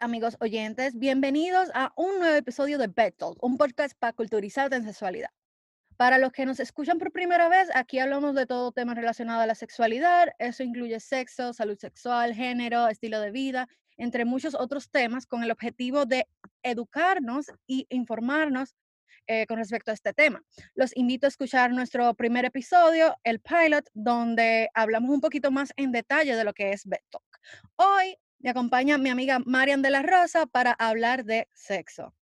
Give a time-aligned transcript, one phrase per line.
[0.00, 4.84] Amigos oyentes, bienvenidos a un nuevo episodio de Bed Talk, un podcast para culturizarte en
[4.84, 5.30] sexualidad.
[5.96, 9.46] Para los que nos escuchan por primera vez, aquí hablamos de todo tema relacionado a
[9.46, 10.28] la sexualidad.
[10.38, 13.66] Eso incluye sexo, salud sexual, género, estilo de vida,
[13.96, 16.28] entre muchos otros temas, con el objetivo de
[16.62, 18.74] educarnos y informarnos
[19.26, 20.42] eh, con respecto a este tema.
[20.74, 25.92] Los invito a escuchar nuestro primer episodio, el pilot, donde hablamos un poquito más en
[25.92, 27.24] detalle de lo que es Bed Talk.
[27.76, 32.14] Hoy me acompaña mi amiga Marian de la Rosa para hablar de sexo.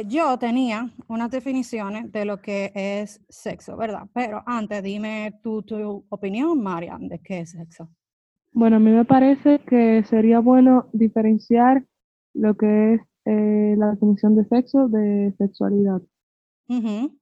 [0.00, 4.06] Eh, yo tenía unas definiciones de lo que es sexo, ¿verdad?
[4.14, 7.88] Pero antes dime tu, tu opinión, Marian, de qué es sexo.
[8.52, 11.84] Bueno, a mí me parece que sería bueno diferenciar
[12.34, 16.02] lo que es eh, la definición de sexo de sexualidad.
[16.68, 17.18] Ujú,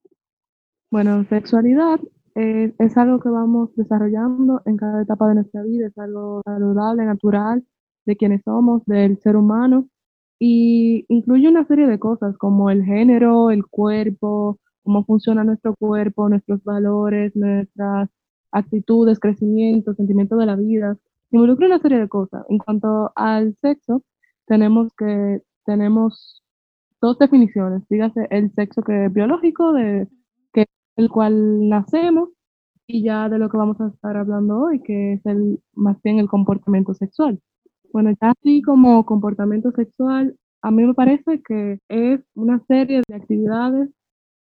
[0.91, 2.01] Bueno, sexualidad
[2.35, 7.05] eh, es algo que vamos desarrollando en cada etapa de nuestra vida, es algo saludable,
[7.05, 7.65] natural,
[8.07, 9.89] de quienes somos, del ser humano,
[10.39, 16.29] y incluye una serie de cosas como el género, el cuerpo, cómo funciona nuestro cuerpo,
[16.29, 18.09] nuestros valores, nuestras
[18.53, 20.97] actitudes, crecimiento, sentimiento de la vida.
[21.31, 22.45] Involucra una serie de cosas.
[22.49, 24.03] En cuanto al sexo,
[24.47, 26.43] tenemos que tenemos
[27.01, 27.83] dos definiciones.
[27.89, 30.09] Dígase el sexo que es biológico, de
[30.53, 32.31] que el cual nacemos,
[32.87, 36.19] y ya de lo que vamos a estar hablando hoy, que es el más bien
[36.19, 37.41] el comportamiento sexual.
[37.93, 43.15] Bueno, ya así como comportamiento sexual, a mí me parece que es una serie de
[43.15, 43.91] actividades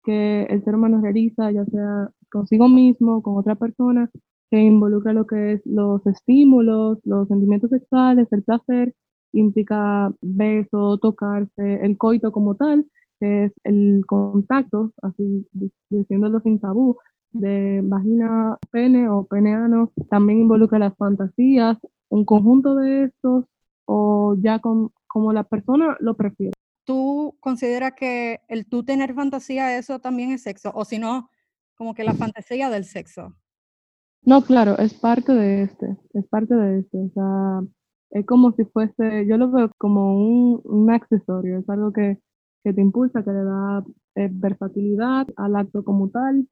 [0.05, 4.11] que el ser humano realiza, ya sea consigo mismo, con otra persona,
[4.51, 8.95] que involucra lo que es los estímulos, los sentimientos sexuales, el placer,
[9.33, 12.87] implica beso, tocarse, el coito como tal,
[13.21, 16.99] que es el contacto, así di- diciéndolo sin tabú,
[17.33, 21.79] de vagina, pene o peneano, también involucra las fantasías,
[22.15, 23.45] un conjunto de estos,
[23.87, 26.53] o ya con, como la persona lo prefiere.
[26.85, 30.71] ¿Tú consideras que el tú tener fantasía, eso también es sexo?
[30.75, 31.29] O si no,
[31.75, 33.35] como que la fantasía del sexo.
[34.23, 37.61] No, claro, es parte de este, es parte de este, o sea,
[38.11, 42.21] es como si fuese, yo lo veo como un, un accesorio, es algo que,
[42.63, 46.47] que te impulsa, que le da eh, versatilidad al acto como tal.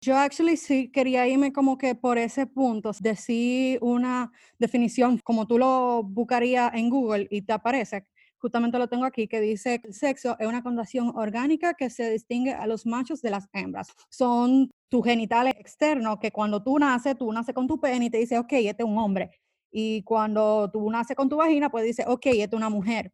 [0.00, 5.58] Yo actually sí quería irme como que por ese punto, decir una definición como tú
[5.58, 8.06] lo buscarías en Google y te aparece.
[8.38, 12.10] Justamente lo tengo aquí que dice que el sexo es una condición orgánica que se
[12.10, 13.88] distingue a los machos de las hembras.
[14.08, 18.18] Son tus genitales externos que cuando tú naces, tú naces con tu pene y te
[18.18, 19.30] dice, ok, este es un hombre.
[19.72, 23.12] Y cuando tú naces con tu vagina, pues dice, ok, esta es una mujer.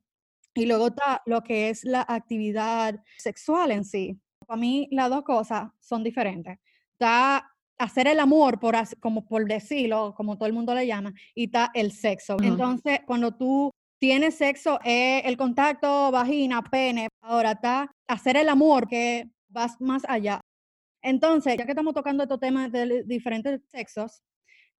[0.55, 4.21] Y luego está lo que es la actividad sexual en sí.
[4.47, 6.59] Para mí las dos cosas son diferentes.
[6.99, 11.45] Está hacer el amor, por, como por decirlo, como todo el mundo le llama, y
[11.45, 12.37] está el sexo.
[12.39, 12.47] Ajá.
[12.47, 17.09] Entonces, cuando tú tienes sexo, es el contacto vagina, pene.
[17.23, 20.41] Ahora está hacer el amor, que vas más allá.
[21.03, 24.23] Entonces, ya que estamos tocando estos temas de diferentes sexos,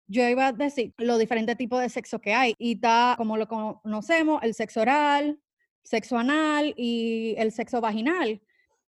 [0.07, 2.55] yo iba a decir los diferentes tipos de sexo que hay.
[2.59, 5.39] Y está, como lo conocemos, el sexo oral,
[5.83, 8.41] sexo anal y el sexo vaginal.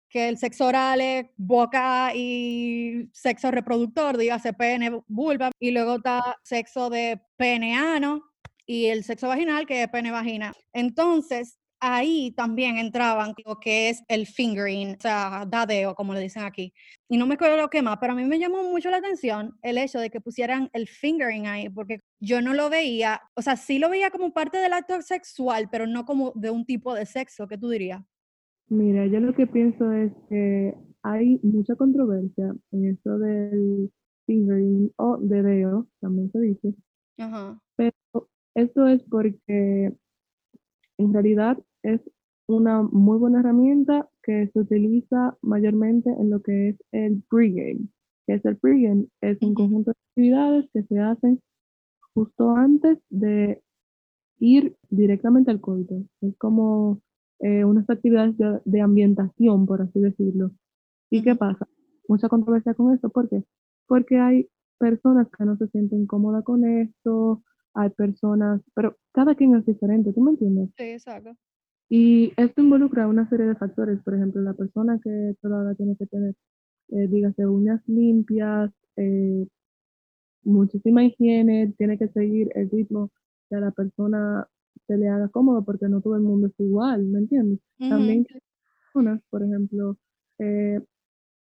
[0.10, 5.52] Que el sexo oral es boca y sexo reproductor, dígase pene, vulva.
[5.60, 8.24] Y luego está sexo de peneano
[8.66, 10.54] y el sexo vaginal, que es pene vagina.
[10.74, 16.44] Entonces, ahí también entraban lo que es el fingering, o sea, dadeo, como le dicen
[16.44, 16.74] aquí
[17.08, 19.58] y no me acuerdo lo que más, pero a mí me llamó mucho la atención
[19.64, 23.58] el hecho de que pusieran el fingering ahí, porque yo no lo veía, o sea,
[23.58, 27.08] sí lo veía como parte del acto sexual, pero no como de un tipo de
[27.08, 28.02] sexo, ¿qué tú dirías?
[28.70, 33.92] Mira, yo lo que pienso es que hay mucha controversia en esto del
[34.28, 36.76] fingering o dedeo, también se dice,
[37.18, 37.60] Ajá.
[37.76, 37.94] pero
[38.54, 39.96] esto es porque
[41.00, 42.02] en realidad es
[42.48, 47.88] una muy buena herramienta que se utiliza mayormente en lo que es el pregame.
[48.28, 49.08] ¿Qué es el pregame?
[49.22, 51.42] Es un conjunto de actividades que se hacen
[52.14, 53.64] justo antes de
[54.40, 56.04] ir directamente al coito.
[56.22, 57.02] Es como
[57.40, 60.52] eh, unas actividades de, de ambientación, por así decirlo.
[61.10, 61.68] ¿Y qué pasa?
[62.08, 63.10] Mucha controversia con esto.
[63.10, 63.44] ¿Por qué?
[63.88, 67.44] Porque hay personas que no se sienten cómodas con esto,
[67.74, 70.70] hay personas, pero cada quien es diferente, ¿tú me entiendes?
[70.78, 71.36] Sí, exacto.
[71.90, 76.06] Y esto involucra una serie de factores, por ejemplo, la persona que todavía tiene que
[76.06, 76.36] tener,
[76.90, 79.48] eh, dígase, uñas limpias, eh,
[80.44, 83.12] muchísima higiene, tiene que seguir el ritmo
[83.52, 84.48] a la persona
[84.88, 87.60] se le haga cómodo porque no todo el mundo es igual, ¿me entiendes?
[87.78, 88.26] También
[88.94, 89.98] personas, por ejemplo,
[90.40, 90.82] eh,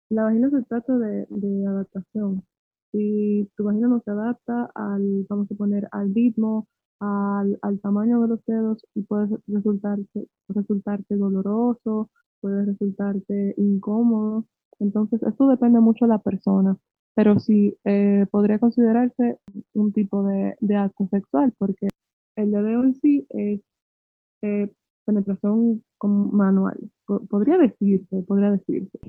[0.10, 2.44] la vagina se trata de, de adaptación.
[2.92, 6.68] Si tu vagina no se adapta al, vamos a poner, al ritmo,
[7.00, 12.10] al, al tamaño de los dedos, y puede resultarte, resultarte doloroso,
[12.42, 14.46] puede resultarte incómodo.
[14.80, 16.78] Entonces, esto depende mucho de la persona,
[17.16, 19.40] pero sí eh, podría considerarse
[19.74, 21.88] un tipo de, de, acto sexual, porque
[22.36, 23.62] el dedo en sí es
[24.42, 24.72] eh,
[25.06, 26.78] penetración manual.
[27.06, 29.00] Podría decirse, podría decirse.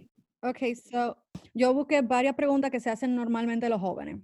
[0.43, 1.17] Ok, so
[1.55, 4.20] yo busqué varias preguntas que se hacen normalmente los jóvenes.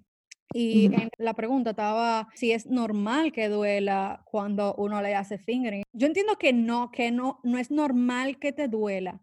[0.55, 5.83] Y en la pregunta estaba si es normal que duela cuando uno le hace fingering.
[5.95, 9.23] Yo entiendo que no, que no, no es normal que te duela,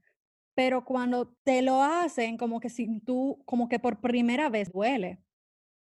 [0.56, 5.20] pero cuando te lo hacen, como que si tú, como que por primera vez duele.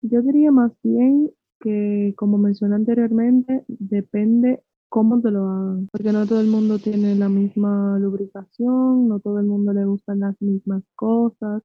[0.02, 6.26] Yo diría más bien que, como mencioné anteriormente, depende cómo te lo hagan, porque no
[6.26, 10.84] todo el mundo tiene la misma lubricación, no todo el mundo le gustan las mismas
[10.94, 11.62] cosas,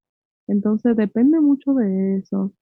[0.48, 2.54] entonces depende mucho de eso.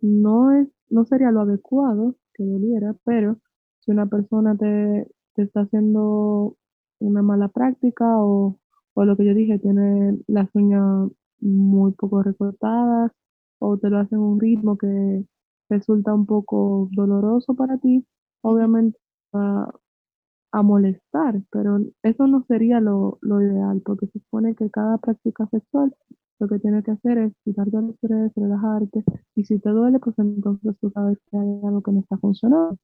[0.00, 3.38] No es, no sería lo adecuado que doliera, pero
[3.80, 6.56] si una persona te, te está haciendo
[6.98, 8.58] una mala práctica o,
[8.94, 11.10] o lo que yo dije, tiene las uñas
[11.40, 13.12] muy poco recortadas
[13.58, 15.24] o te lo hacen un ritmo que
[15.68, 18.06] resulta un poco doloroso para ti,
[18.42, 18.98] obviamente
[19.34, 19.72] va,
[20.52, 25.46] a molestar, pero eso no sería lo, lo, ideal, porque se supone que cada práctica
[25.50, 25.94] sexual
[26.38, 29.04] lo que tienes que hacer es quitarte el estrés, relajarte,
[29.34, 32.78] y si te duele, pues entonces tú sabes que hay algo que no está funcionando.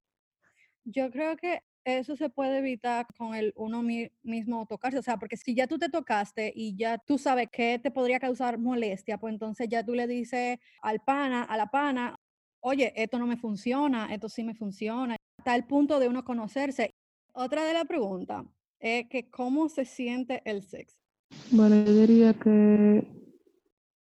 [0.85, 5.37] Yo creo que eso se puede evitar con el uno mismo tocarse, o sea, porque
[5.37, 9.33] si ya tú te tocaste y ya tú sabes que te podría causar molestia, pues
[9.33, 12.19] entonces ya tú le dices al pana, a la pana,
[12.63, 16.91] oye, esto no me funciona, esto sí me funciona, hasta el punto de uno conocerse
[17.35, 18.45] otra de la pregunta
[18.79, 20.99] es que cómo se siente el sexo.
[21.51, 23.07] Bueno, yo diría que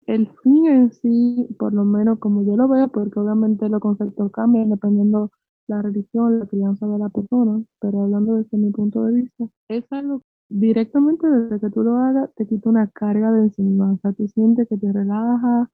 [0.08, 4.32] el fin en sí, por lo menos como yo lo veo, porque obviamente los conceptos
[4.32, 5.32] cambian dependiendo
[5.68, 9.86] la religión, la crianza de la persona, pero hablando desde mi punto de vista, es
[9.92, 14.14] algo directamente desde que tú lo hagas, te quita una carga de encima, o sea,
[14.14, 15.70] tú sientes que te relaja,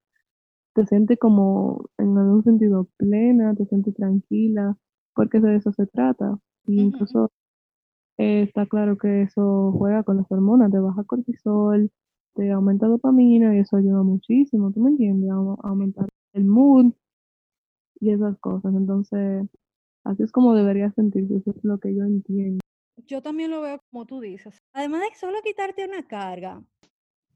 [0.75, 4.77] te sientes como en algún sentido plena, te sientes tranquila,
[5.15, 6.37] porque de eso se trata.
[6.67, 7.31] incluso
[8.17, 11.91] eh, está claro que eso juega con las hormonas, te baja cortisol,
[12.35, 15.31] te aumenta dopamina y eso ayuda muchísimo, ¿tú me entiendes?
[15.31, 15.35] A,
[15.69, 16.91] aumentar el mood
[18.01, 18.75] y esas cosas.
[18.75, 19.47] Entonces,
[20.03, 22.59] así es como debería sentirse, eso es lo que yo entiendo.
[23.07, 24.61] Yo también lo veo como tú dices.
[24.73, 26.61] Además de solo quitarte una carga,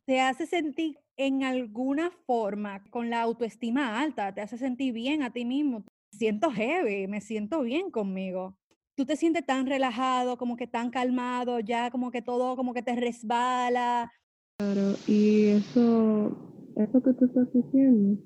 [0.10, 5.32] te hace sentir en alguna forma con la autoestima alta, te hace sentir bien a
[5.32, 5.86] ti mismo.
[6.12, 8.58] Siento heavy, me siento bien conmigo
[8.96, 12.82] tú te sientes tan relajado, como que tan calmado, ya como que todo como que
[12.82, 14.12] te resbala.
[14.58, 16.36] Claro, y eso,
[16.76, 18.22] eso que tú estás diciendo,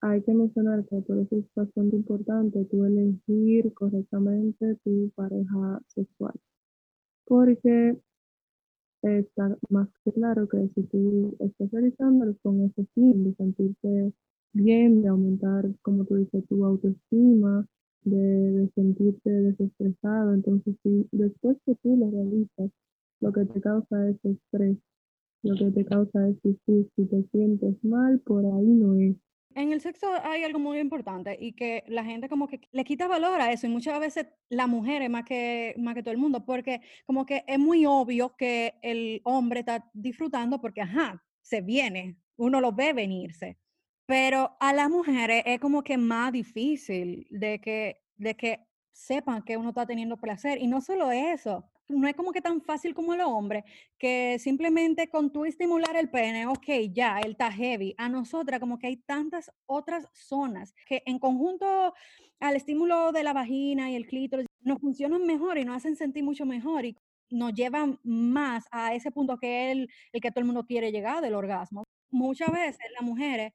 [0.00, 6.34] hay que mencionar que por eso es bastante importante tú elegir correctamente tu pareja sexual.
[7.24, 7.96] Porque
[9.02, 14.12] está más que claro que si tú estás realizando con ese fin de sentirte
[14.52, 17.66] bien, de aumentar, como tú dices, tu autoestima,
[18.04, 20.34] de, sentirte desestresado.
[20.34, 22.70] Entonces, si después que tú lo realizas,
[23.20, 24.78] lo que te causa es estrés,
[25.42, 29.16] lo que te causa es si, si te sientes mal, por ahí no es.
[29.54, 33.08] En el sexo hay algo muy importante y que la gente como que le quita
[33.08, 36.18] valor a eso y muchas veces la mujer es más que, más que todo el
[36.18, 41.62] mundo porque como que es muy obvio que el hombre está disfrutando porque, ajá, se
[41.62, 43.58] viene, uno lo ve venirse.
[44.06, 49.56] Pero a las mujeres es como que más difícil de que, de que sepan que
[49.56, 50.58] uno está teniendo placer.
[50.60, 53.64] Y no solo eso, no es como que tan fácil como el hombre,
[53.98, 57.94] que simplemente con tú estimular el pene, ok, ya, él está heavy.
[57.98, 61.94] A nosotras como que hay tantas otras zonas que en conjunto
[62.38, 66.24] al estímulo de la vagina y el clítoris nos funcionan mejor y nos hacen sentir
[66.24, 66.96] mucho mejor y
[67.30, 71.22] nos llevan más a ese punto que el, el que todo el mundo quiere llegar
[71.22, 71.84] del orgasmo.
[72.10, 73.52] Muchas veces las mujeres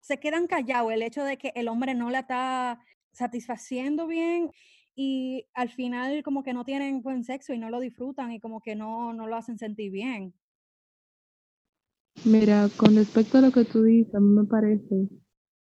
[0.00, 2.78] se quedan callados el hecho de que el hombre no la está
[3.12, 4.50] satisfaciendo bien
[4.94, 8.60] y al final como que no tienen buen sexo y no lo disfrutan y como
[8.60, 10.34] que no, no lo hacen sentir bien.
[12.24, 15.08] Mira, con respecto a lo que tú dices, a mí me parece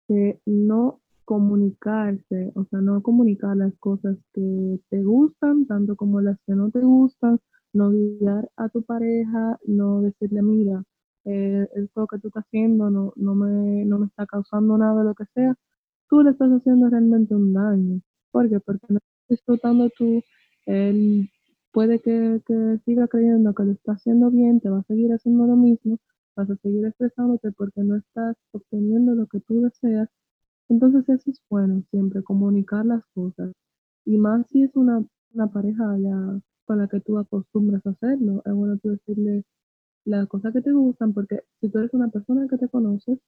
[0.08, 6.37] que no comunicarse, o sea, no comunicar las cosas que te gustan, tanto como las
[6.46, 7.38] que no te gustan,
[7.72, 10.82] no guiar a tu pareja, no decirle, mira,
[11.25, 15.14] eh, esto que tú estás haciendo no, no, me, no me está causando nada lo
[15.14, 15.54] que sea,
[16.08, 18.00] tú le estás haciendo realmente un daño.
[18.32, 18.60] ¿Por qué?
[18.60, 18.99] Porque no
[19.30, 20.22] disfrutando tú,
[20.66, 21.30] él
[21.72, 25.46] puede que, que siga creyendo que lo está haciendo bien, te va a seguir haciendo
[25.46, 25.99] lo mismo,
[26.37, 30.08] vas a seguir estresándote porque no estás obteniendo lo que tú deseas.
[30.68, 33.52] Entonces eso es bueno, siempre comunicar las cosas.
[34.04, 38.42] Y más si es una, una pareja ya con la que tú acostumbras a hacerlo,
[38.46, 39.44] es bueno tú decirle
[40.04, 43.18] las cosas que te gustan, porque si tú eres una persona que te conoces,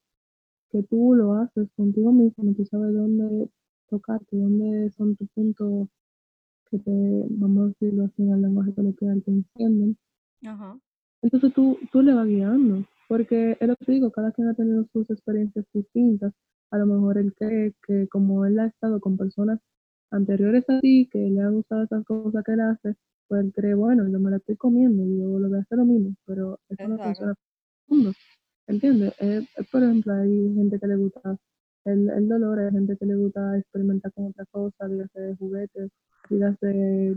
[0.70, 3.48] que tú lo haces contigo mismo, tú sabes dónde
[3.92, 5.88] tocarte, dónde son tus puntos
[6.70, 6.90] que te,
[7.28, 9.98] vamos a decirlo así en el lenguaje coloquial, te encienden.
[10.46, 10.78] Ajá.
[11.20, 14.54] Entonces tú, tú le vas guiando, porque es lo que te digo, cada quien ha
[14.54, 16.32] tenido sus experiencias distintas.
[16.70, 19.60] A lo mejor él cree que como él ha estado con personas
[20.10, 22.94] anteriores a ti, que le han gustado esas cosas que él hace,
[23.28, 25.78] pues él cree, bueno, yo me la estoy comiendo y yo lo voy a hacer
[25.78, 27.04] lo mismo, pero eso no Exacto.
[27.04, 28.12] funciona para el mundo.
[28.66, 29.12] ¿Entiendes?
[29.20, 31.36] Eh, eh, por ejemplo, hay gente que le gusta
[31.84, 35.90] el, el dolor, hay gente que le gusta experimentar con otra cosa, dígase de juguetes,
[36.30, 37.16] dígase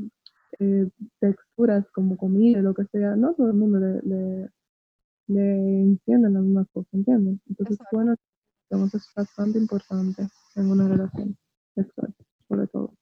[0.59, 3.15] eh, texturas como comida, lo que sea.
[3.15, 4.49] No todo el mundo le, le,
[5.27, 7.39] le entiende las mismas cosas, ¿entiendes?
[7.47, 7.95] Entonces, Exacto.
[7.95, 8.15] bueno,
[8.69, 11.37] eso es bastante importante en una relación
[11.75, 12.13] sexual,
[12.47, 12.93] sobre todo.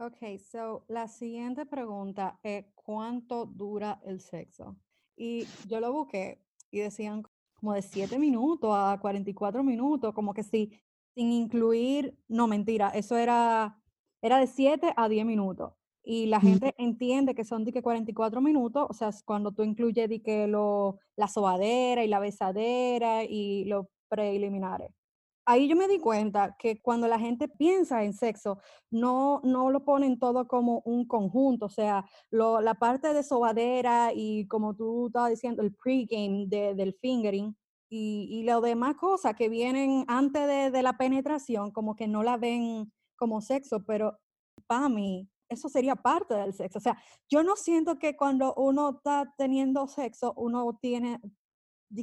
[0.00, 4.76] Ok, so la siguiente pregunta es ¿cuánto dura el sexo?
[5.16, 7.24] Y yo lo busqué y decían
[7.58, 10.72] como de 7 minutos a 44 minutos, como que sí,
[11.14, 13.80] sin incluir, no mentira, eso era,
[14.22, 15.72] era de 7 a 10 minutos.
[16.04, 16.42] Y la Mm.
[16.42, 20.46] gente entiende que son de que 44 minutos, o sea, cuando tú incluyes de que
[20.46, 24.92] lo, la sobadera y la besadera y los preliminares.
[25.50, 28.58] Ahí yo me di cuenta que cuando la gente piensa en sexo,
[28.90, 34.12] no, no lo ponen todo como un conjunto, o sea, lo, la parte de sobadera
[34.14, 37.56] y como tú estabas diciendo, el pregame de, del fingering
[37.88, 42.22] y, y las demás cosas que vienen antes de, de la penetración, como que no
[42.22, 44.18] la ven como sexo, pero
[44.66, 46.76] para mí eso sería parte del sexo.
[46.76, 51.22] O sea, yo no siento que cuando uno está teniendo sexo, uno tiene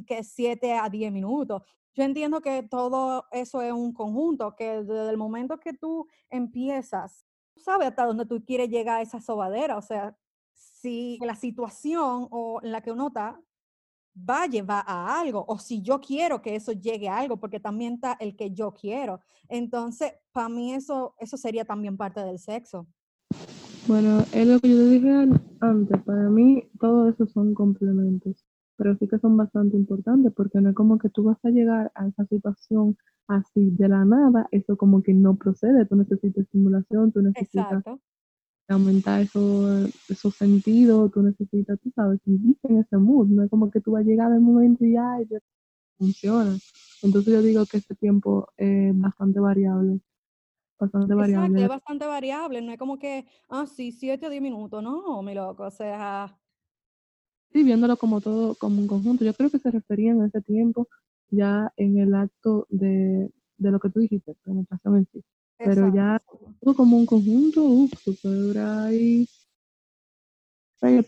[0.04, 1.62] que 7 a 10 minutos.
[1.96, 7.24] Yo entiendo que todo eso es un conjunto, que desde el momento que tú empiezas,
[7.54, 9.78] tú sabes hasta dónde tú quieres llegar a esa sobadera.
[9.78, 10.14] O sea,
[10.52, 13.40] si la situación o en la que uno está
[14.18, 17.60] va a llevar a algo, o si yo quiero que eso llegue a algo, porque
[17.60, 19.20] también está el que yo quiero.
[19.48, 22.86] Entonces, para mí eso, eso sería también parte del sexo.
[23.86, 28.45] Bueno, es lo que yo dije an- antes, para mí todo eso son complementos,
[28.76, 31.90] pero sí que son bastante importantes porque no es como que tú vas a llegar
[31.94, 32.96] a esa situación
[33.28, 38.00] así de la nada, eso como que no procede, tú necesitas estimulación, tú necesitas Exacto.
[38.68, 43.70] aumentar eso, esos sentidos, tú necesitas, tú sabes, vivir en ese mood, no es como
[43.70, 45.38] que tú vas a llegar al momento y ya, ya
[45.98, 46.56] funciona.
[47.02, 50.00] Entonces yo digo que ese tiempo es bastante variable,
[50.78, 51.62] bastante Exacto, variable.
[51.62, 55.34] es bastante variable, no es como que, ah, sí, 7 o 10 minutos, no, mi
[55.34, 56.36] loco, o sea,
[57.52, 59.24] Sí, viéndolo como todo, como un conjunto.
[59.24, 60.88] Yo creo que se referían a ese tiempo
[61.30, 65.24] ya en el acto de, de lo que tú dijiste, penetración en sí.
[65.58, 66.22] Pero exacto, ya
[66.60, 69.26] todo como un conjunto, uff, tú puedes durar ahí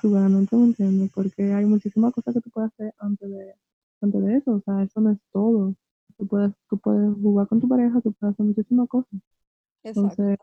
[0.02, 1.10] gano, ¿tú me entiendes?
[1.14, 3.54] Porque hay muchísimas cosas que tú puedes hacer antes de,
[4.00, 5.74] antes de eso, o sea, eso no es todo.
[6.16, 9.20] Tú puedes, tú puedes jugar con tu pareja, tú puedes hacer muchísimas cosas.
[9.84, 10.00] Exacto.
[10.00, 10.38] Entonces,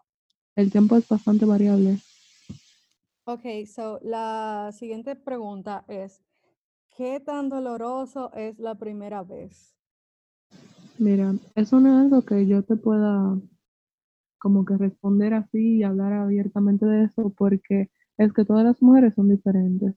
[0.56, 1.98] el tiempo es bastante variable.
[3.27, 6.22] Ok, so la siguiente pregunta es,
[6.96, 9.75] ¿qué tan doloroso es la primera vez?
[11.00, 13.36] Mira, eso no es algo que yo te pueda
[14.38, 17.89] como que responder así y hablar abiertamente de eso, porque
[18.20, 19.96] es que todas las mujeres son diferentes.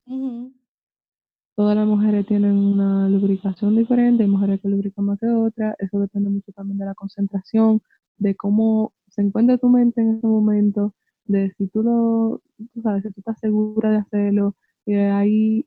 [1.54, 6.00] Todas las mujeres tienen una lubricación diferente, hay mujeres que lubrican más que otras, eso
[6.00, 7.82] depende mucho también de la concentración,
[8.16, 10.94] de cómo se encuentra tu mente en ese momento,
[11.28, 12.42] de si tú lo,
[12.74, 14.56] tú sabes, si tú estás segura de hacerlo,
[14.86, 15.66] y de ahí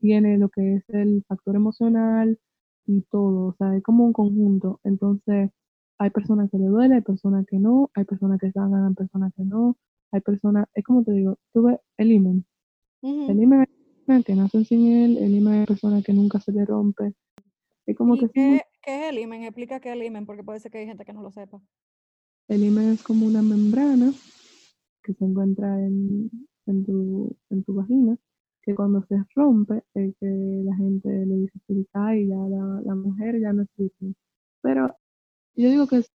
[0.00, 2.38] viene lo que es el factor emocional
[2.86, 4.80] y todo, o sea, es como un conjunto.
[4.84, 5.50] Entonces,
[5.98, 9.32] hay personas que le duele, hay personas que no, hay personas que sangan, hay personas
[9.36, 9.76] que no,
[10.12, 12.44] hay personas, es como te digo, tú ves el imen,
[13.02, 13.66] el imen hay
[14.06, 17.14] personas que nacen sin él, el imen hay personas que nunca se le rompe,
[17.86, 19.42] es como ¿Y que muy- qué es el imen?
[19.44, 21.60] Explica qué es el imen, porque puede ser que hay gente que no lo sepa.
[22.48, 24.12] el imen es como una membrana
[25.08, 26.30] que se encuentra en,
[26.66, 28.16] en tu, en tu vagina,
[28.62, 32.94] que cuando se rompe, es que la gente le dice que y ya la, la
[32.94, 34.14] mujer ya no es virgen.
[34.60, 34.94] Pero
[35.56, 36.10] yo digo que es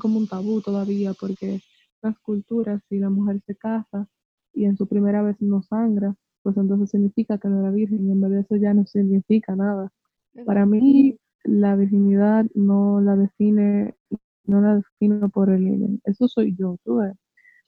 [0.00, 1.60] como un tabú todavía, porque
[2.02, 4.08] las culturas, si la mujer se casa
[4.52, 8.10] y en su primera vez no sangra, pues entonces significa que no era virgen, y
[8.10, 9.92] en vez de eso ya no significa nada.
[10.44, 13.94] Para mí, la virginidad no la define
[14.44, 16.00] no la defino por el INE.
[16.04, 17.14] Eso soy yo, tú ves.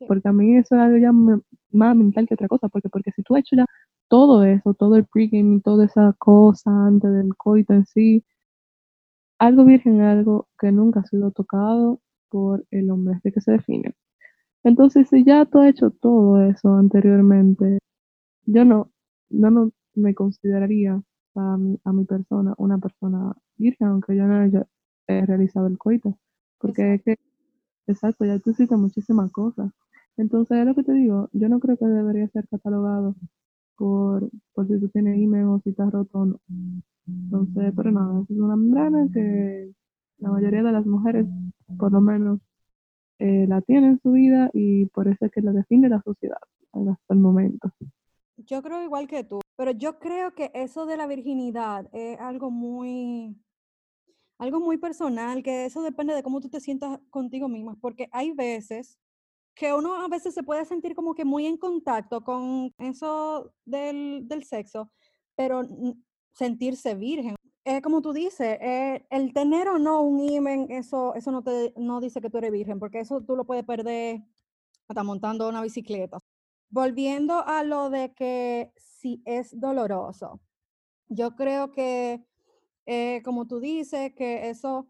[0.07, 3.23] Porque a mí eso es algo ya más mental que otra cosa, porque, porque si
[3.23, 3.67] tú has hecho ya
[4.09, 8.25] todo eso, todo el pregame y toda esa cosa antes del coito en sí,
[9.39, 13.53] algo virgen es algo que nunca ha sido tocado por el hombre, de que se
[13.53, 13.95] define.
[14.65, 17.79] Entonces, si ya tú has hecho todo eso anteriormente,
[18.47, 18.91] yo no,
[19.31, 21.03] no, no me consideraría
[21.37, 24.67] a mi, a mi persona una persona virgen, aunque yo no haya
[25.09, 26.19] realizado el coito.
[26.59, 27.17] Porque es que,
[27.87, 29.73] exacto, ya tú hiciste muchísimas cosas.
[30.17, 33.17] Entonces, es lo que te digo, yo no creo que debería ser catalogado
[33.77, 36.41] por, por si tú tienes email o si estás roto o no.
[37.07, 39.73] Entonces, pero nada, es una membrana que
[40.19, 41.27] la mayoría de las mujeres,
[41.79, 42.41] por lo menos,
[43.19, 46.39] eh, la tienen en su vida y por eso es que la define la sociedad
[46.73, 47.71] hasta el momento.
[48.37, 52.51] Yo creo igual que tú, pero yo creo que eso de la virginidad es algo
[52.51, 53.37] muy,
[54.39, 58.33] algo muy personal, que eso depende de cómo tú te sientas contigo misma, porque hay
[58.33, 58.99] veces
[59.55, 64.27] que uno a veces se puede sentir como que muy en contacto con eso del,
[64.27, 64.91] del sexo,
[65.37, 65.63] pero
[66.33, 67.37] sentirse virgen.
[67.65, 71.73] Es como tú dices, eh, el tener o no un imen, eso, eso no, te,
[71.77, 74.23] no dice que tú eres virgen, porque eso tú lo puedes perder
[74.89, 76.19] hasta montando una bicicleta.
[76.69, 80.41] Volviendo a lo de que si es doloroso,
[81.09, 82.27] yo creo que,
[82.87, 84.89] eh, como tú dices, que eso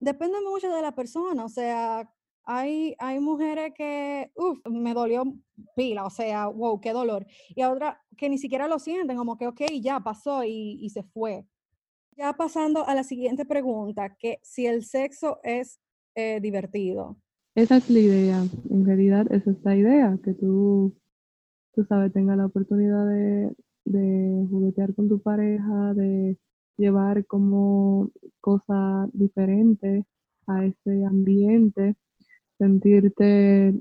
[0.00, 2.12] depende mucho de la persona, o sea,
[2.46, 5.24] hay, hay mujeres que, uff, me dolió
[5.74, 7.26] pila, o sea, wow, qué dolor.
[7.54, 10.90] Y a otras que ni siquiera lo sienten, como que, ok, ya pasó y, y
[10.90, 11.44] se fue.
[12.16, 15.80] Ya pasando a la siguiente pregunta, que si el sexo es
[16.14, 17.16] eh, divertido.
[17.54, 20.94] Esa es la idea, en realidad esa es la idea, que tú,
[21.74, 23.52] tú sabes, tengas la oportunidad de,
[23.84, 26.38] de juguetear con tu pareja, de
[26.76, 28.10] llevar como
[28.40, 30.04] cosas diferentes
[30.46, 31.96] a ese ambiente
[32.58, 33.74] sentirte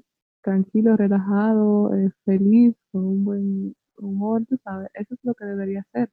[0.43, 5.85] tranquilo, relajado, eh, feliz, con un buen humor, tú sabes, eso es lo que debería
[5.93, 6.09] ser.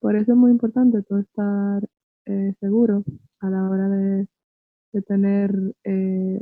[0.00, 1.82] Por eso es muy importante tú estar
[2.26, 3.04] eh, seguro
[3.40, 4.28] a la hora de,
[5.06, 5.52] tener
[5.84, 6.40] eh,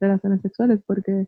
[0.00, 1.26] relaciones sexuales, porque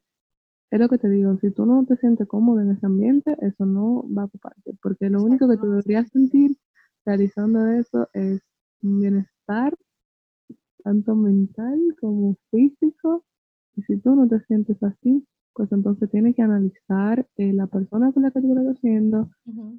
[0.71, 3.67] es lo que te digo, si tú no te sientes cómodo en ese ambiente, eso
[3.67, 6.57] no va a ocuparte, porque lo único que tú deberías sentir
[7.05, 8.40] realizando eso es
[8.83, 9.77] un bienestar,
[10.83, 13.25] tanto mental como físico,
[13.77, 18.13] y si tú no te sientes así, pues entonces tienes que analizar eh, la persona
[18.13, 19.31] con la que tú estás haciendo,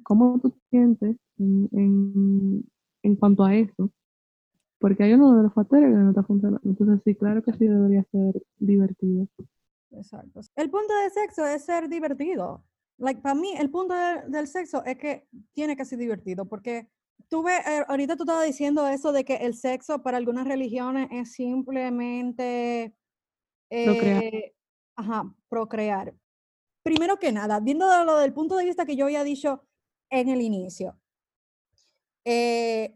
[0.04, 2.64] cómo tú te sientes en,
[3.02, 3.90] en, cuanto a eso.
[4.78, 6.60] Porque hay uno de los factores que no está funcionando.
[6.68, 9.26] Entonces sí, claro que sí debería ser divertido.
[9.92, 10.40] Exacto.
[10.56, 12.64] El punto del sexo es ser divertido.
[12.98, 13.94] Like, para mí, el punto
[14.28, 16.88] del sexo es que tiene que ser divertido, porque
[17.28, 21.08] tú ves, eh, ahorita tú estabas diciendo eso de que el sexo para algunas religiones
[21.10, 22.94] es simplemente
[23.68, 24.24] Procrear.
[24.24, 24.54] eh,
[24.96, 26.14] ajá, procrear.
[26.82, 29.64] Primero que nada, viendo lo del punto de vista que yo había dicho
[30.10, 30.98] en el inicio,
[32.24, 32.94] eh,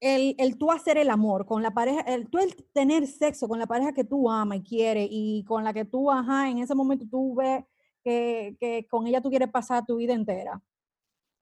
[0.00, 3.58] el, el, tú hacer el amor con la pareja, el tú el tener sexo con
[3.58, 6.74] la pareja que tú amas y quieres y con la que tú, ajá, en ese
[6.74, 7.64] momento tú ves
[8.04, 10.62] que, que con ella tú quieres pasar tu vida entera.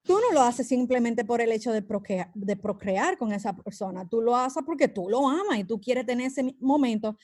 [0.03, 4.09] Tú no lo haces simplemente por el hecho de procrear, de procrear con esa persona,
[4.09, 7.17] tú lo haces porque tú lo amas y tú quieres tener ese momento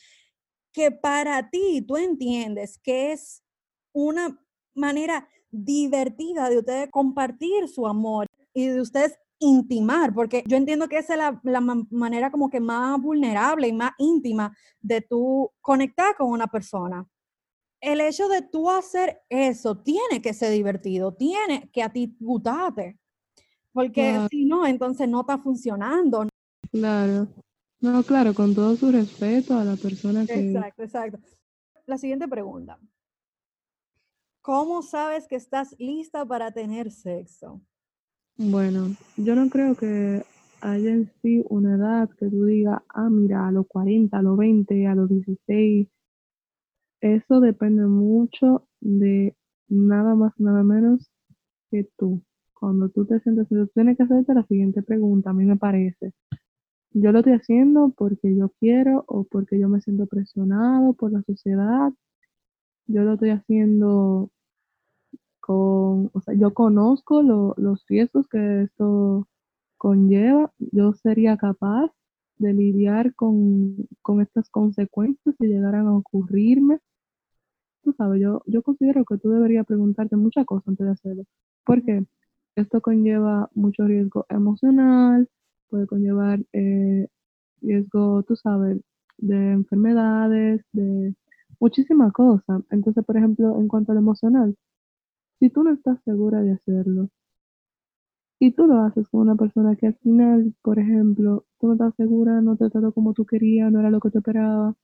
[0.72, 3.42] que para ti tú entiendes que es
[3.92, 4.42] una
[4.74, 10.98] manera divertida de ustedes compartir su amor y de ustedes intimar, porque yo entiendo que
[10.98, 16.28] esa es la, manera como que más vulnerable y más íntima de tú conectar con
[16.28, 17.06] una persona.
[17.80, 22.98] El hecho de tú hacer eso tiene que ser divertido, tiene que a ti gustarte,
[23.72, 26.28] porque si no, entonces no está funcionando.
[26.70, 27.28] Claro.
[27.82, 30.52] No, claro, con todo su respeto a la persona que...
[30.52, 31.18] Exacto, exacto.
[31.86, 32.78] La siguiente pregunta.
[34.40, 37.60] ¿Cómo sabes que estás lista para tener sexo?
[38.36, 40.22] Bueno, yo no creo que
[40.60, 44.38] haya en sí una edad que tú digas, ah, mira, a los 40, a los
[44.38, 45.88] 20, a los 16.
[47.00, 51.10] Eso depende mucho de nada más, nada menos
[51.68, 52.22] que tú.
[52.54, 56.12] Cuando tú te sientes, tienes que hacerte la siguiente pregunta, a mí me parece
[56.94, 61.22] yo lo estoy haciendo porque yo quiero o porque yo me siento presionado por la
[61.22, 61.92] sociedad.
[62.86, 64.30] Yo lo estoy haciendo
[65.40, 69.28] con, o sea, yo conozco los riesgos que esto
[69.78, 70.52] conlleva.
[70.58, 71.90] Yo sería capaz
[72.38, 73.88] de lidiar con,
[74.20, 76.80] estas consecuencias si llegaran a ocurrirme.
[77.82, 81.24] Tú sabes, yo, yo considero que tú deberías preguntarte muchas cosas antes de hacerlo.
[81.64, 82.04] Porque
[82.56, 85.28] esto conlleva mucho riesgo emocional,
[85.72, 87.08] puede conllevar eh,
[87.62, 88.78] riesgo, tú sabes,
[89.16, 91.14] de enfermedades, de
[91.58, 92.62] muchísimas cosas.
[92.70, 94.54] Entonces, por ejemplo, en cuanto a lo emocional,
[95.40, 97.08] si tú no estás segura de hacerlo
[98.38, 101.94] y tú lo haces con una persona que al final, por ejemplo, tú no estás
[101.96, 104.74] segura, no te trató como tú querías, no era lo que te esperaba,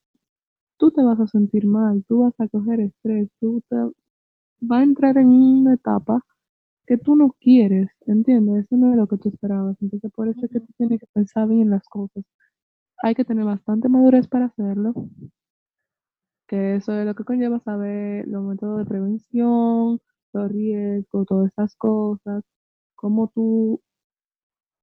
[0.79, 3.77] tú te vas a sentir mal, tú vas a coger estrés, tú te
[4.61, 6.25] vas a entrar en una etapa
[6.89, 8.65] que tú no quieres, ¿entiendes?
[8.65, 9.77] Eso no es lo que tú esperabas.
[9.83, 12.25] Entonces, por eso es que tú tienes que pensar bien las cosas.
[13.03, 14.95] Hay que tener bastante madurez para hacerlo,
[16.47, 20.01] que eso es lo que conlleva saber los métodos de prevención,
[20.33, 22.43] los riesgos, todas esas cosas,
[22.95, 23.83] cómo tú,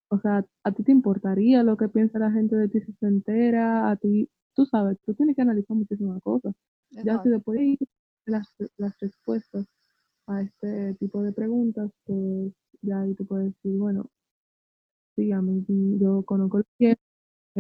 [0.10, 3.08] o sea, a ti te importaría lo que piensa la gente de ti si se
[3.08, 6.54] entera, a ti, tú sabes, tú tienes que analizar muchísimas cosas.
[6.92, 7.80] Ya si después de
[8.28, 9.66] las, las respuestas
[10.28, 14.10] a este tipo de preguntas, pues ya ahí te puedes decir, bueno,
[15.16, 15.66] sí, a mí,
[16.00, 16.98] yo conozco el pie,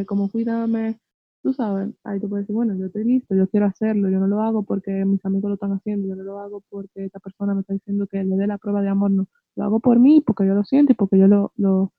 [0.05, 0.99] cómo cuidarme,
[1.43, 4.27] tú sabes, ahí tú puedes decir, bueno, yo estoy listo, yo quiero hacerlo, yo no
[4.27, 7.53] lo hago porque mis amigos lo están haciendo, yo no lo hago porque esta persona
[7.53, 10.21] me está diciendo que le dé la prueba de amor, no, lo hago por mí,
[10.21, 11.93] porque yo lo siento y porque yo lo, lo,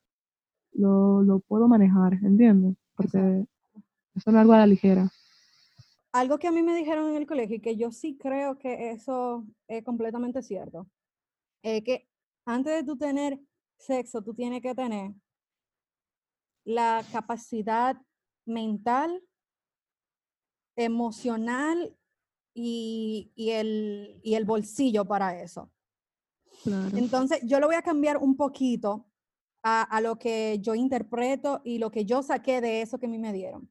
[0.73, 2.77] lo, lo puedo manejar, ¿entiendes?
[2.97, 3.47] Porque
[4.15, 5.11] eso no es algo a la ligera.
[6.17, 8.91] Algo que a mí me dijeron en el colegio y que yo sí creo que
[8.91, 10.89] eso es completamente cierto,
[11.63, 12.09] es que
[12.47, 13.39] antes de tú tener
[13.77, 15.13] sexo, tú tienes que tener
[16.65, 18.01] la capacidad
[18.47, 19.23] mental,
[20.75, 21.95] emocional
[22.55, 25.71] y, el, y el bolsillo para eso.
[26.95, 29.07] Entonces, yo lo voy a cambiar un poquito
[29.63, 33.11] a, a, lo que yo interpreto y lo que yo saqué de eso que a
[33.11, 33.71] mí me dieron.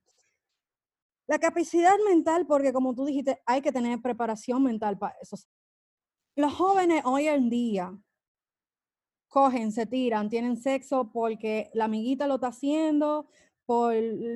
[1.27, 5.37] La capacidad mental, porque como tú dijiste, hay que tener preparación mental para eso.
[6.35, 7.97] Los jóvenes hoy en día
[9.27, 13.27] cogen, se tiran, tienen sexo porque la amiguita lo está haciendo,
[13.65, 13.93] por,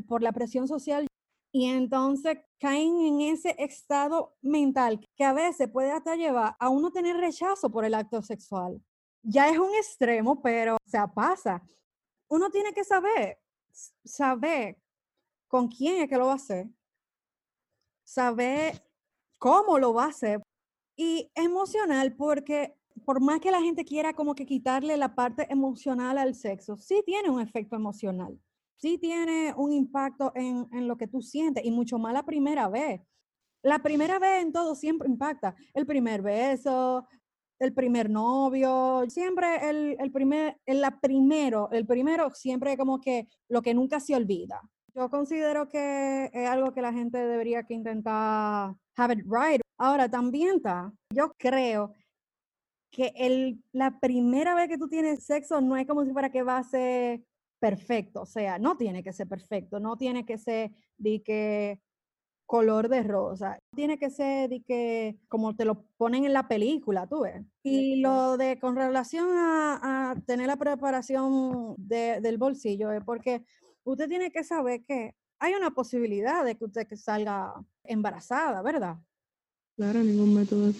[0.07, 1.07] por la presión social,
[1.51, 6.91] y entonces caen en ese estado mental que a veces puede hasta llevar a uno
[6.91, 8.81] tener rechazo por el acto sexual.
[9.23, 11.61] Ya es un extremo, pero o sea, pasa.
[12.29, 13.39] Uno tiene que saber,
[14.03, 14.77] saber
[15.47, 16.69] con quién es que lo va a hacer,
[18.09, 18.83] saber
[19.37, 20.41] cómo lo va a hacer
[20.95, 26.17] y emocional porque por más que la gente quiera como que quitarle la parte emocional
[26.17, 28.37] al sexo, sí tiene un efecto emocional,
[28.77, 32.67] sí tiene un impacto en, en lo que tú sientes y mucho más la primera
[32.67, 33.01] vez.
[33.61, 35.55] La primera vez en todo siempre impacta.
[35.73, 37.07] El primer beso,
[37.59, 43.61] el primer novio, siempre el, el primer, el primero, el primero siempre como que lo
[43.61, 44.61] que nunca se olvida.
[44.95, 49.61] Yo considero que es algo que la gente debería que intentar have it right.
[49.77, 51.95] Ahora también está, yo creo
[52.91, 56.43] que el, la primera vez que tú tienes sexo no es como si fuera que
[56.43, 57.21] va a ser
[57.59, 61.81] perfecto, o sea, no tiene que ser perfecto, no tiene que ser de que
[62.45, 67.05] color de rosa, tiene que ser de que como te lo ponen en la película,
[67.05, 67.45] tú ves.
[67.61, 73.43] Y lo de con relación a, a tener la preparación de, del bolsillo es porque
[73.83, 78.97] usted tiene que saber que hay una posibilidad de que usted salga embarazada, ¿verdad?
[79.75, 80.75] Claro, ningún método es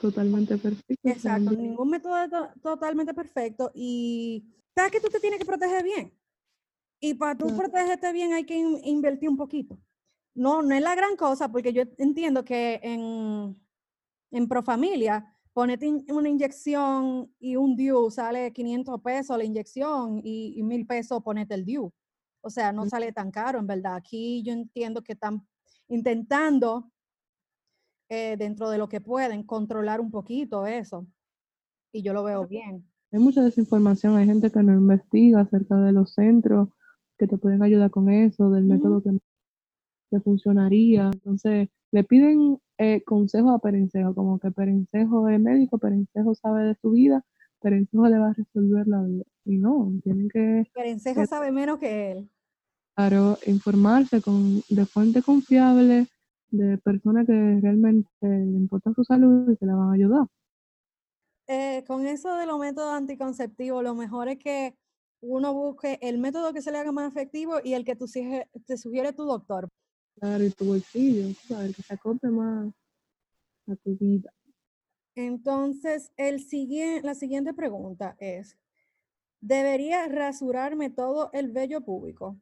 [0.00, 0.94] totalmente perfecto.
[1.02, 2.30] Exacto, ningún método es
[2.62, 6.14] totalmente perfecto y sabes que tú te tienes que proteger bien.
[7.00, 9.78] Y para tú protegerte bien hay que invertir un poquito.
[10.34, 13.60] No, no es la gran cosa porque yo entiendo que en,
[14.30, 20.86] en Profamilia ponete una inyección y un DIU sale 500 pesos la inyección y, mil
[20.86, 21.92] pesos ponete el DIU.
[22.40, 23.96] O sea, no sale tan caro, en verdad.
[23.96, 25.46] Aquí yo entiendo que están
[25.88, 26.90] intentando,
[28.08, 31.06] eh, dentro de lo que pueden, controlar un poquito eso.
[31.92, 32.84] Y yo lo veo bien.
[33.10, 36.68] Hay mucha desinformación, hay gente que no investiga acerca de los centros
[37.18, 39.18] que te pueden ayudar con eso, del método que,
[40.10, 41.10] que, funcionaría.
[41.12, 46.74] Entonces, le piden eh, consejos a Perencejo, como que Perencejo es médico, Perencejo sabe de
[46.76, 47.24] su vida,
[47.60, 49.24] Perencejo le va a resolver la vida.
[49.44, 50.64] Y no, tienen que...
[50.74, 52.30] Perencejo sabe menos que él.
[52.94, 56.06] Claro, informarse con, de fuente confiable,
[56.50, 60.26] de personas que realmente le importan su salud y que la van a ayudar.
[61.46, 64.74] Eh, con eso de los métodos anticonceptivos, lo mejor es que
[65.20, 68.06] uno busque el método que se le haga más efectivo y el que tú,
[68.66, 69.68] te sugiere tu doctor.
[70.20, 71.28] Claro, y tu bolsillo,
[71.60, 72.72] el que se acople más
[73.68, 74.30] a tu vida.
[75.18, 76.46] Entonces, el
[77.02, 78.56] la siguiente pregunta es,
[79.40, 82.40] ¿debería rasurarme todo el vello público?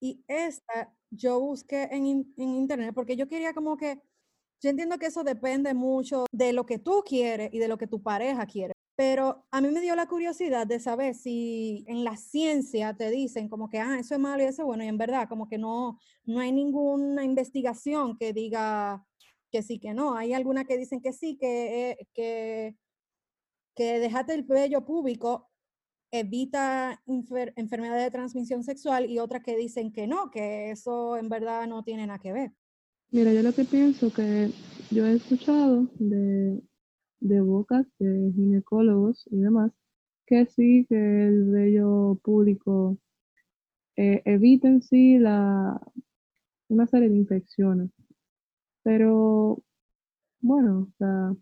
[0.00, 4.02] Y esta yo busqué en, en internet porque yo quería como que,
[4.60, 7.86] yo entiendo que eso depende mucho de lo que tú quieres y de lo que
[7.86, 8.72] tu pareja quiere.
[8.96, 13.48] Pero a mí me dio la curiosidad de saber si en la ciencia te dicen
[13.48, 15.58] como que, ah, eso es malo y eso es bueno, y en verdad como que
[15.58, 19.06] no, no hay ninguna investigación que diga
[19.54, 20.16] que sí, que no.
[20.16, 22.74] Hay algunas que dicen que sí, que, eh, que,
[23.76, 25.48] que dejarte el vello público
[26.10, 31.68] evita enfermedades de transmisión sexual y otras que dicen que no, que eso en verdad
[31.68, 32.50] no tiene nada que ver.
[33.12, 34.50] Mira, yo lo que pienso que
[34.90, 36.60] yo he escuchado de,
[37.20, 39.70] de bocas de ginecólogos y demás,
[40.26, 42.98] que sí, que el vello público
[43.94, 45.80] eh, evita en sí la,
[46.66, 47.90] una serie de infecciones.
[48.84, 49.58] Pero,
[50.40, 51.34] bueno, o sea,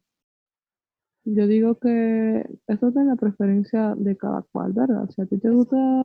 [1.24, 5.08] yo digo que eso es la preferencia de cada cual, ¿verdad?
[5.10, 6.04] Si a ti te gusta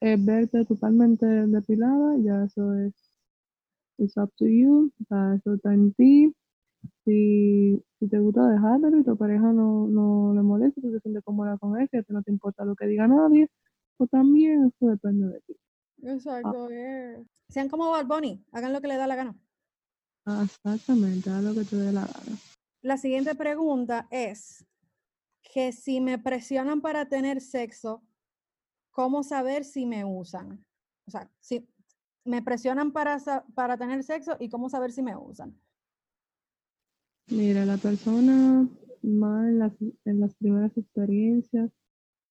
[0.00, 2.94] eh, verte totalmente depilada, ya eso es
[3.98, 6.34] it's up to you, o sea, eso está en ti.
[7.04, 11.24] Si, si te gusta dejarlo y tu pareja no, no le molesta, tú te sientes
[11.24, 13.48] cómoda con él, que no te importa lo que diga nadie,
[13.96, 15.56] pues también eso depende de ti.
[16.02, 17.24] Exacto, eh.
[17.48, 19.34] Sean como Bad Bunny, hagan lo que le da la gana.
[20.42, 22.36] Exactamente, hagan lo que te dé la gana.
[22.82, 24.64] La siguiente pregunta es
[25.42, 28.02] que si me presionan para tener sexo,
[28.90, 30.64] ¿cómo saber si me usan?
[31.06, 31.66] O sea, si
[32.24, 33.18] me presionan para,
[33.54, 35.58] para tener sexo y cómo saber si me usan.
[37.30, 38.68] Mira, la persona
[39.02, 39.72] más en las,
[40.04, 41.70] en las primeras experiencias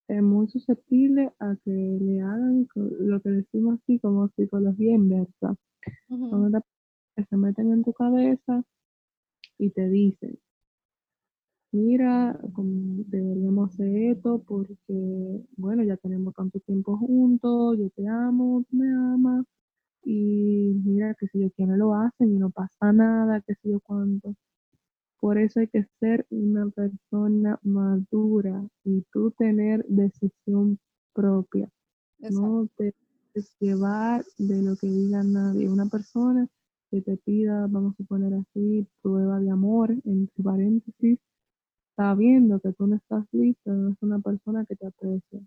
[0.08, 5.56] es muy susceptible a que le hagan lo que decimos así como psicología inversa.
[7.18, 8.64] Que se meten en tu cabeza
[9.58, 10.38] y te dicen,
[11.72, 12.40] mira,
[13.08, 19.46] deberíamos hacer esto porque, bueno, ya tenemos tanto tiempo juntos, yo te amo, me amas,
[20.04, 23.80] y mira, que si yo quiero lo hacen y no pasa nada, que si yo
[23.80, 24.36] cuánto.
[25.20, 30.80] Por eso hay que ser una persona madura y tú tener decisión
[31.14, 31.68] propia.
[32.20, 32.94] No te
[33.60, 35.70] llevar de lo que diga nadie.
[35.70, 36.48] Una persona
[36.90, 41.20] que te pida, vamos a poner así, prueba de amor, entre paréntesis,
[41.92, 45.42] está viendo que tú no estás listo, no es una persona que te aprecia.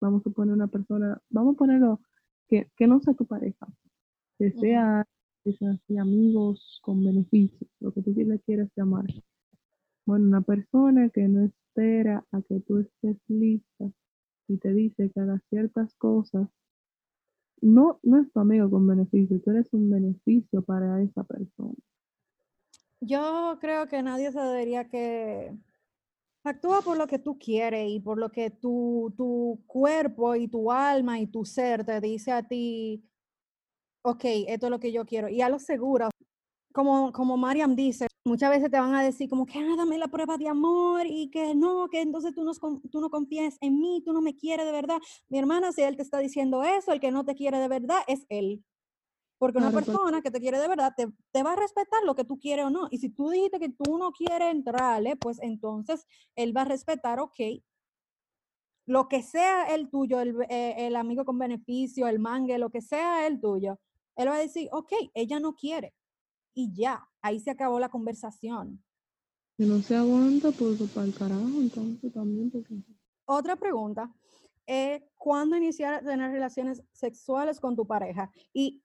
[0.00, 2.00] vamos a poner una persona, vamos a ponerlo,
[2.48, 3.66] que, que no sea tu pareja,
[4.38, 5.06] que sea,
[5.44, 9.06] que sea amigos con beneficios, lo que tú le quieras llamar.
[10.06, 13.90] Bueno, una persona que no espera a que tú estés lista
[14.48, 16.48] y te dice que hagas ciertas cosas
[17.60, 21.74] no, no es tu amigo con beneficio, tú eres un beneficio para esa persona.
[23.00, 25.56] Yo creo que nadie se debería que
[26.44, 30.72] actúa por lo que tú quieres y por lo que tu, tu cuerpo y tu
[30.72, 33.04] alma y tu ser te dice a ti,
[34.02, 35.28] ok, esto es lo que yo quiero.
[35.28, 36.08] Y a lo seguro,
[36.72, 40.08] como, como Mariam dice, muchas veces te van a decir como que, ah, dame la
[40.08, 42.52] prueba de amor y que no, que entonces tú no,
[42.90, 44.98] tú no confías en mí, tú no me quieres de verdad.
[45.28, 47.98] Mi hermana, si él te está diciendo eso, el que no te quiere de verdad
[48.06, 48.64] es él.
[49.38, 52.24] Porque una persona que te quiere de verdad te, te, va a respetar lo que
[52.24, 52.88] tú quieres o no.
[52.90, 57.20] Y si tú dijiste que tú no quieres entrarle, pues entonces él va a respetar,
[57.20, 57.38] ok,
[58.86, 62.80] lo que sea el tuyo, el, eh, el amigo con beneficio, el mangue, lo que
[62.80, 63.78] sea el tuyo,
[64.16, 65.94] él va a decir, ok, ella no quiere
[66.58, 68.82] y ya, ahí se acabó la conversación.
[69.56, 72.50] Si no se aguanta, pues para el carajo, entonces también.
[73.26, 74.12] Otra pregunta,
[74.66, 78.32] es ¿cuándo iniciar a tener relaciones sexuales con tu pareja?
[78.52, 78.82] Y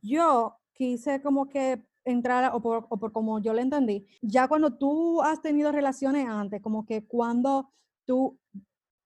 [0.00, 4.78] yo quise como que entrar, o por, o por como yo le entendí, ya cuando
[4.78, 7.70] tú has tenido relaciones antes, como que cuando
[8.06, 8.38] tú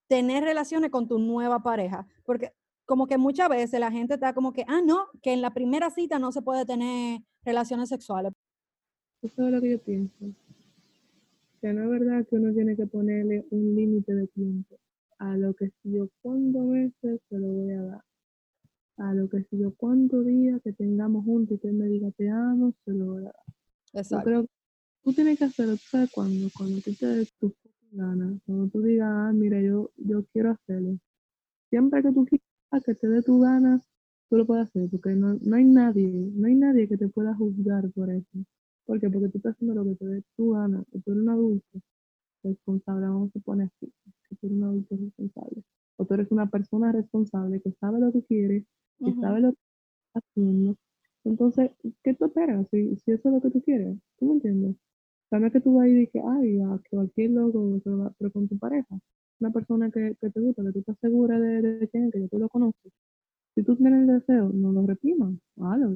[0.07, 2.53] tener relaciones con tu nueva pareja, porque
[2.87, 5.90] como que muchas veces la gente está como que, ah, no, que en la primera
[5.90, 8.33] cita no se puede tener relaciones sexuales.
[9.22, 10.27] Eso es lo que yo pienso.
[11.61, 14.79] Que no es verdad que uno tiene que ponerle un límite de tiempo.
[15.18, 18.05] A lo que si yo cuando veces se lo voy a dar.
[18.99, 22.11] A lo que si yo cuántos días que tengamos juntos y que él me diga
[22.12, 23.44] te amo, se lo voy a dar.
[23.94, 24.16] Exacto.
[24.16, 24.46] Yo creo
[25.07, 26.49] tú tienes que hacerlo, ¿sabes cuando?
[26.57, 27.55] Cuando tú te des tu
[27.92, 30.99] ganas, cuando tú digas, ah, mira, yo, yo quiero hacerlo.
[31.70, 32.46] Siempre que tú quieras
[32.85, 33.83] que te dé tu ganas,
[34.29, 37.35] tú lo puedes hacer, porque no, no hay nadie, no hay nadie que te pueda
[37.35, 38.39] juzgar por eso.
[38.85, 39.11] ¿Por qué?
[39.11, 41.81] Porque tú estás haciendo lo que te dé tu gana, que tú eres un adulto
[42.43, 43.93] responsable, vamos a poner así,
[44.29, 45.62] que tú eres un adulto responsable.
[45.97, 48.67] O tú eres una persona responsable que sabe lo que quiere,
[49.05, 49.59] que sabe lo que
[50.09, 50.77] está haciendo.
[51.25, 51.71] Entonces,
[52.05, 52.69] ¿qué tú esperas?
[52.71, 54.77] Si, si eso es lo que tú quieres, ¿tú me entiendes?
[55.31, 57.81] Es que tú vas y dices, ay, a cualquier loco,
[58.19, 58.99] pero con tu pareja,
[59.40, 62.49] una persona que, te gusta, que tú estás segura de, de quién, que tú lo
[62.49, 62.92] conoces,
[63.55, 65.35] si tú tienes el deseo, no lo reprimas,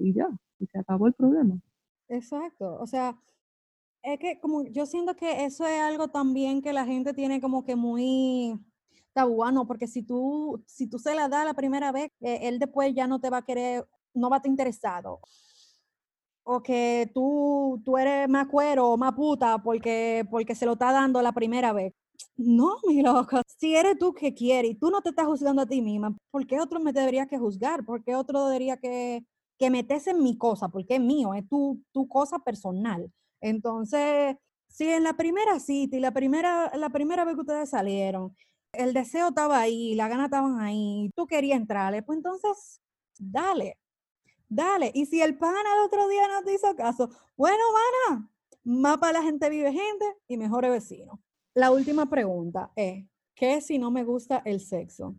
[0.02, 1.60] y ya, y se acabó el problema.
[2.08, 3.16] Exacto, o sea,
[4.02, 7.64] Es que como yo siento que eso es algo también que la gente tiene como
[7.64, 8.58] que muy
[9.12, 12.94] tabuano, porque si tú, si tú se la das la primera vez, eh, él después
[12.94, 15.20] ya no te va a querer, no va a estar interesado.
[16.44, 20.92] O que tú, tú eres más cuero o más puta porque, porque se lo está
[20.92, 21.92] dando la primera vez.
[22.36, 23.40] No, mi loco.
[23.58, 26.46] Si eres tú que quieres y tú no te estás juzgando a ti misma, ¿por
[26.46, 27.84] qué otro me debería que juzgar?
[27.84, 29.24] ¿Por qué otro debería que,
[29.58, 30.68] que metes en mi cosa?
[30.68, 33.10] Porque es mío, es tu, tu cosa personal.
[33.40, 34.36] Entonces,
[34.68, 38.36] si en la primera cita y la primera, la primera vez que ustedes salieron,
[38.72, 42.80] el deseo estaba ahí, las ganas estaban ahí, tú querías entrarle, pues entonces,
[43.18, 43.78] dale,
[44.48, 44.92] dale.
[44.94, 47.62] Y si el pana el otro día no te hizo caso, bueno,
[48.08, 48.30] mana,
[48.64, 51.18] más para la gente vive gente y mejores vecinos.
[51.60, 55.14] La última pregunta es, ¿qué si no me gusta el sexo?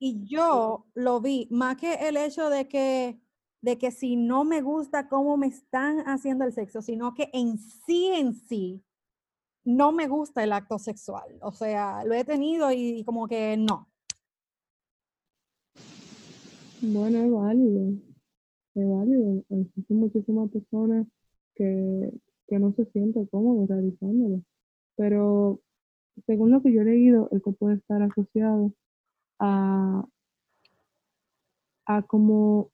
[0.00, 3.20] Y yo lo vi, más que el hecho de que,
[3.60, 7.58] de que si no me gusta cómo me están haciendo el sexo, sino que en
[7.58, 8.82] sí, en sí,
[9.62, 11.38] no me gusta el acto sexual.
[11.42, 13.88] O sea, lo he tenido y como que no.
[16.80, 17.92] Bueno, es válido.
[18.74, 19.44] Es válido.
[19.48, 21.06] Existen muchísimas personas
[21.54, 22.12] que,
[22.48, 24.42] que no se sienten cómodos realizándolo.
[24.96, 25.60] Pero
[26.26, 28.72] según lo que yo he leído, esto puede estar asociado
[29.38, 30.04] a,
[31.86, 32.70] a como,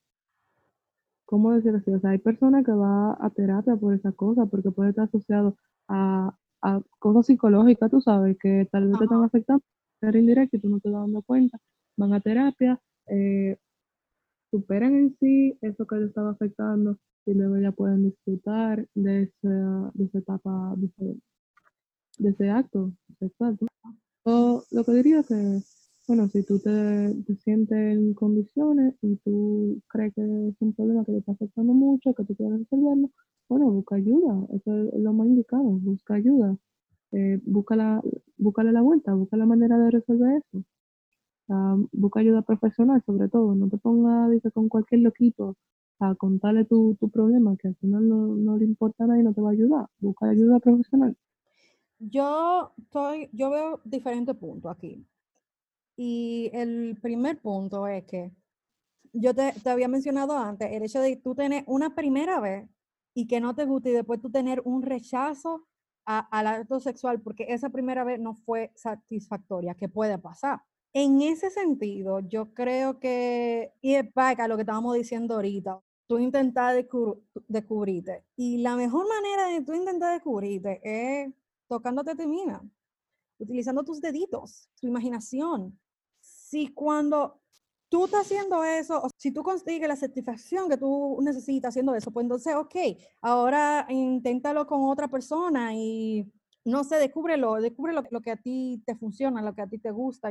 [1.24, 1.92] ¿cómo decirlo así?
[1.92, 5.57] O sea, hay personas que van a terapia por esa cosa, porque puede estar asociado
[5.88, 9.64] a, a cosas psicológicas, tú sabes, que tal vez te están afectando
[10.00, 11.59] de manera indirecta y tú no te estás dando cuenta.
[11.96, 13.59] Van a terapia, eh,
[14.50, 19.90] superan en sí eso que les estaba afectando y luego ya pueden disfrutar de esa,
[19.94, 21.16] de esa etapa, ese,
[22.18, 23.59] de ese acto sexual.
[24.24, 25.61] O lo que diría que,
[26.07, 31.04] bueno, si tú te, te, sientes en condiciones y tú crees que es un problema
[31.04, 33.11] que te está afectando mucho, que tú quieres resolverlo,
[33.48, 36.57] bueno, busca ayuda, eso es lo más indicado, busca ayuda,
[37.12, 38.02] eh, busca la,
[38.37, 40.64] búscale la vuelta, busca la manera de resolver eso.
[41.48, 45.57] Uh, busca ayuda profesional sobre todo, no te pongas dice, con cualquier loquito
[46.00, 49.24] a contarle tu, tu problema, que al final no, no le importa a nadie y
[49.24, 49.87] no te va a ayudar.
[50.00, 51.16] Busca ayuda profesional.
[51.98, 55.04] Yo, estoy, yo veo diferentes puntos aquí.
[55.96, 58.32] Y el primer punto es que
[59.12, 62.68] yo te, había mencionado antes, el hecho de tú tener una primera vez
[63.14, 65.66] y que no te guste y después tú tener un rechazo
[66.04, 70.62] al acto sexual porque esa primera vez no fue satisfactoria, que puede pasar.
[70.94, 76.16] En ese sentido, yo creo que, y es para lo que estábamos diciendo ahorita, tú
[76.16, 78.24] descubrir, descubrirte.
[78.37, 81.34] Y la mejor manera de tú intentar descubrirte es
[81.68, 82.62] tocándote a ti misma,
[83.38, 85.78] utilizando tus deditos, tu imaginación.
[86.20, 87.40] Si cuando
[87.88, 92.11] tú estás haciendo eso, o si tú consigues la satisfacción que tú necesitas haciendo eso,
[92.11, 92.76] pues entonces, ok,
[93.22, 96.31] ahora inténtalo con otra persona y
[96.64, 99.78] no sé, descúbrelo, descubre lo, lo que a ti te funciona, lo que a ti
[99.78, 100.31] te gusta.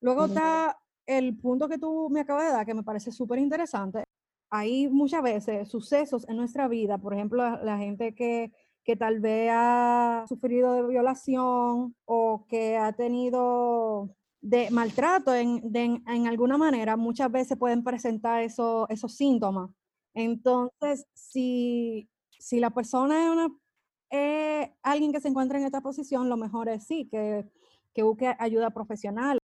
[0.00, 4.04] Luego está el punto que tú me acabas de dar, que me parece súper interesante.
[4.50, 8.52] Hay muchas veces sucesos en nuestra vida, por ejemplo, la, la gente que
[8.86, 16.26] que tal vez ha sufrido de violación o que ha tenido de maltrato en, en
[16.28, 19.70] alguna manera, muchas veces pueden presentar eso, esos síntomas.
[20.14, 26.36] Entonces, si, si la persona es una, alguien que se encuentra en esta posición, lo
[26.36, 27.44] mejor es sí, que,
[27.92, 29.38] que busque ayuda profesional.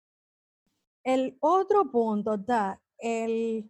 [1.02, 3.68] El otro punto está el,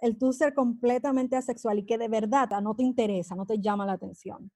[0.00, 3.84] el tú ser completamente asexual y que de verdad no te interesa, no te llama
[3.84, 4.50] la atención.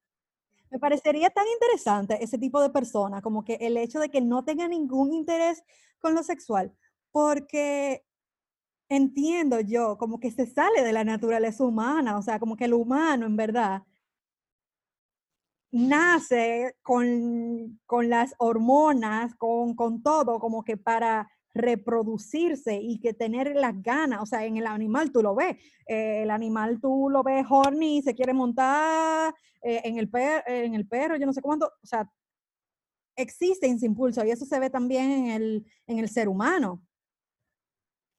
[0.70, 4.44] Me parecería tan interesante ese tipo de persona, como que el hecho de que no
[4.44, 5.62] tenga ningún interés
[5.98, 6.72] con lo sexual,
[7.12, 8.04] porque
[8.88, 12.74] entiendo yo, como que se sale de la naturaleza humana, o sea, como que el
[12.74, 13.82] humano en verdad
[15.72, 23.54] nace con, con las hormonas, con, con todo, como que para reproducirse y que tener
[23.56, 27.22] las ganas, o sea, en el animal tú lo ves, eh, el animal tú lo
[27.22, 31.42] ves horny se quiere montar eh, en, el per en el perro, yo no sé
[31.42, 32.10] cuánto, o sea,
[33.16, 36.82] existe ese impulso y eso se ve también en el, en el ser humano.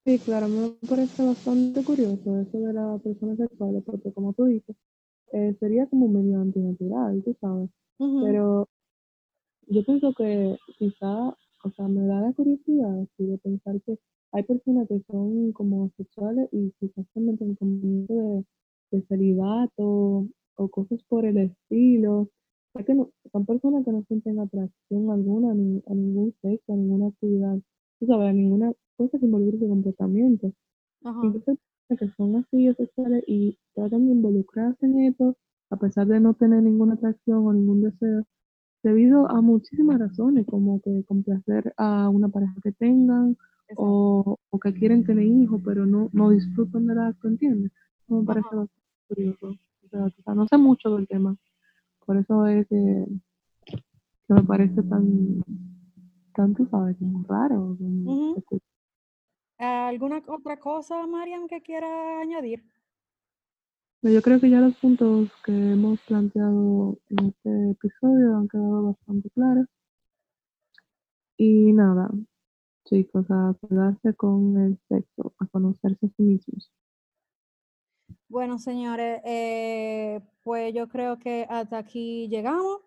[0.04, 4.76] Sí, claro, me parece bastante curioso eso de las personas sexuales, porque como tú dices,
[5.32, 8.24] eh, sería como medio antinatural, tú sabes, uh -huh.
[8.24, 8.68] pero
[9.66, 13.98] yo pienso que quizá o sea, me da la curiosidad así, de pensar que
[14.32, 18.44] hay personas que son como sexuales y quizás también tienen como de,
[18.90, 22.28] de celibato o cosas por el estilo.
[22.74, 26.76] O que no, son personas que no sienten atracción alguna ni, a ningún sexo, a
[26.76, 27.58] ninguna actividad,
[27.98, 30.52] tú sabes, a ninguna cosa que involucre su comportamiento.
[31.02, 31.20] Ajá.
[31.24, 35.36] Entonces, que son así sexuales y tratan de involucrarse en esto
[35.70, 38.24] a pesar de no tener ninguna atracción o ningún deseo,
[38.82, 43.36] debido a muchísimas razones, como que complacer a una pareja que tengan
[43.76, 47.72] o, o, que quieren tener hijos, pero no, no disfrutan del acto, ¿entiendes?
[48.06, 48.72] Me parece bastante
[49.08, 49.54] curioso.
[49.90, 51.36] O sea, no sé mucho del tema,
[52.04, 53.06] por eso es que,
[53.66, 55.42] que me parece tan,
[56.34, 57.76] tan, tú sabes, como raro.
[57.78, 58.36] Como
[59.58, 62.64] ¿Alguna otra cosa, Mariam, que quiera añadir?
[64.02, 69.28] Yo creo que ya los puntos que hemos planteado en este episodio han quedado bastante
[69.30, 69.66] claros.
[71.36, 72.08] Y nada,
[72.84, 76.70] chicos, a quedarse con el sexo, a conocerse a sí mismos.
[78.28, 82.80] Bueno, señores, eh, pues yo creo que hasta aquí llegamos.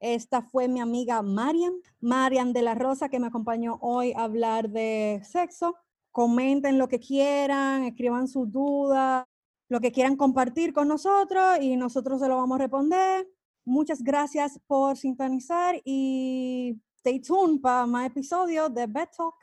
[0.00, 4.70] Esta fue mi amiga Marian, Marian de la Rosa, que me acompañó hoy a hablar
[4.70, 5.74] de sexo.
[6.12, 9.26] Comenten lo que quieran, escriban sus dudas,
[9.68, 13.28] lo que quieran compartir con nosotros y nosotros se lo vamos a responder.
[13.64, 19.34] Muchas gracias por sintonizar y stay tuned para más episodios de Bed Talk.